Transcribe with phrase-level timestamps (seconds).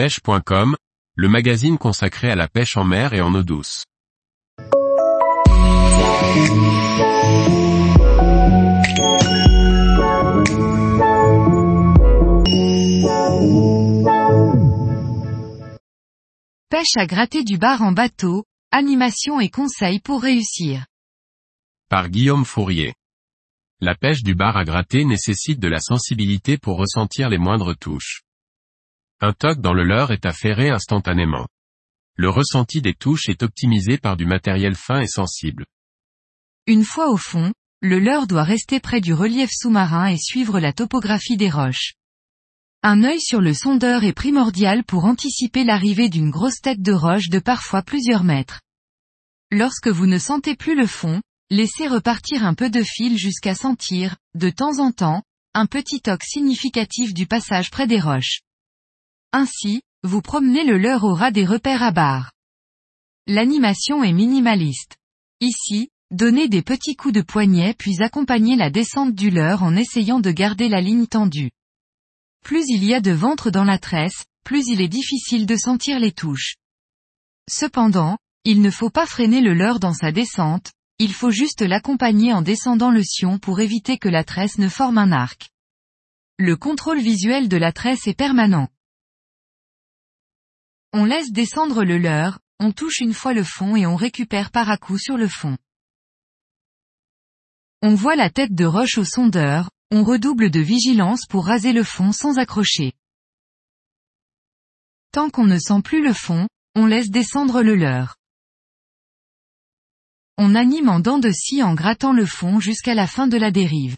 [0.00, 0.76] pêche.com,
[1.14, 3.84] le magazine consacré à la pêche en mer et en eau douce.
[16.70, 20.86] Pêche à gratter du bar en bateau, animation et conseils pour réussir.
[21.90, 22.94] Par Guillaume Fourier.
[23.82, 28.22] La pêche du bar à gratter nécessite de la sensibilité pour ressentir les moindres touches.
[29.22, 31.46] Un toc dans le leurre est affairé instantanément.
[32.16, 35.66] Le ressenti des touches est optimisé par du matériel fin et sensible.
[36.66, 37.52] Une fois au fond,
[37.82, 41.94] le leurre doit rester près du relief sous-marin et suivre la topographie des roches.
[42.82, 47.28] Un œil sur le sondeur est primordial pour anticiper l'arrivée d'une grosse tête de roche
[47.28, 48.62] de parfois plusieurs mètres.
[49.50, 54.16] Lorsque vous ne sentez plus le fond, laissez repartir un peu de fil jusqu'à sentir,
[54.34, 58.40] de temps en temps, un petit toc significatif du passage près des roches.
[59.32, 62.32] Ainsi, vous promenez le leurre au ras des repères à barre.
[63.26, 64.96] L'animation est minimaliste.
[65.40, 70.20] Ici, donnez des petits coups de poignet puis accompagnez la descente du leurre en essayant
[70.20, 71.50] de garder la ligne tendue.
[72.42, 76.00] Plus il y a de ventre dans la tresse, plus il est difficile de sentir
[76.00, 76.56] les touches.
[77.48, 82.32] Cependant, il ne faut pas freiner le leurre dans sa descente, il faut juste l'accompagner
[82.32, 85.50] en descendant le sion pour éviter que la tresse ne forme un arc.
[86.38, 88.68] Le contrôle visuel de la tresse est permanent.
[90.92, 94.68] On laisse descendre le leurre, on touche une fois le fond et on récupère par
[94.70, 95.56] à coup sur le fond.
[97.82, 101.84] On voit la tête de roche au sondeur, on redouble de vigilance pour raser le
[101.84, 102.92] fond sans accrocher.
[105.12, 108.16] Tant qu'on ne sent plus le fond, on laisse descendre le leurre.
[110.38, 113.50] On anime en dents de scie en grattant le fond jusqu'à la fin de la
[113.50, 113.96] dérive.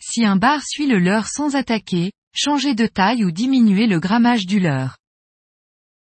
[0.00, 4.44] Si un bar suit le leurre sans attaquer, changer de taille ou diminuer le grammage
[4.44, 4.98] du leurre.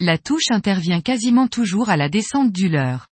[0.00, 3.08] La touche intervient quasiment toujours à la descente du leurre.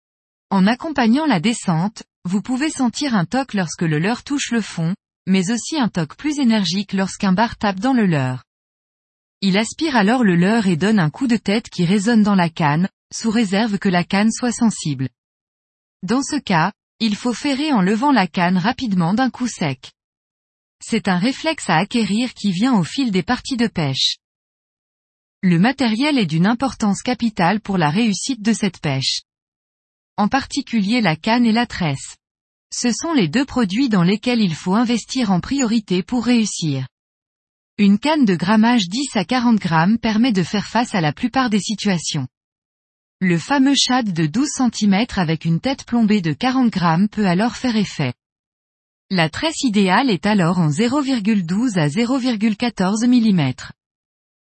[0.50, 4.94] En accompagnant la descente, vous pouvez sentir un toc lorsque le leurre touche le fond,
[5.26, 8.44] mais aussi un toc plus énergique lorsqu'un bar tape dans le leurre.
[9.40, 12.48] Il aspire alors le leurre et donne un coup de tête qui résonne dans la
[12.48, 15.08] canne, sous réserve que la canne soit sensible.
[16.02, 19.93] Dans ce cas, il faut ferrer en levant la canne rapidement d'un coup sec.
[20.86, 24.18] C'est un réflexe à acquérir qui vient au fil des parties de pêche.
[25.42, 29.22] Le matériel est d'une importance capitale pour la réussite de cette pêche.
[30.18, 32.16] En particulier la canne et la tresse.
[32.70, 36.86] Ce sont les deux produits dans lesquels il faut investir en priorité pour réussir.
[37.78, 41.48] Une canne de grammage 10 à 40 grammes permet de faire face à la plupart
[41.48, 42.28] des situations.
[43.22, 47.56] Le fameux shad de 12 cm avec une tête plombée de 40 grammes peut alors
[47.56, 48.12] faire effet.
[49.10, 53.52] La tresse idéale est alors en 0,12 à 0,14 mm.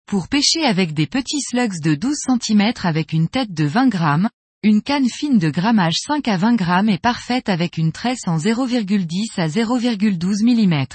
[0.05, 4.29] Pour pêcher avec des petits slugs de 12 cm avec une tête de 20 grammes,
[4.61, 8.37] une canne fine de grammage 5 à 20 grammes est parfaite avec une tresse en
[8.37, 10.85] 0,10 à 0,12 mm.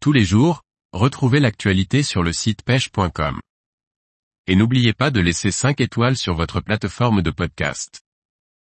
[0.00, 3.40] Tous les jours, retrouvez l'actualité sur le site pêche.com.
[4.48, 8.05] Et n'oubliez pas de laisser 5 étoiles sur votre plateforme de podcast.